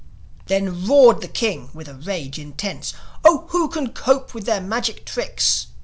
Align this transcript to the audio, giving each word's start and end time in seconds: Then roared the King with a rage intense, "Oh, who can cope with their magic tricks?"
Then 0.47 0.87
roared 0.87 1.21
the 1.21 1.27
King 1.27 1.69
with 1.75 1.87
a 1.87 1.93
rage 1.93 2.39
intense, 2.39 2.95
"Oh, 3.23 3.45
who 3.49 3.67
can 3.69 3.93
cope 3.93 4.33
with 4.33 4.47
their 4.47 4.59
magic 4.59 5.05
tricks?" 5.05 5.67